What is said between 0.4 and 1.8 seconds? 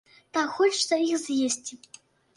хочацца іх з'есці.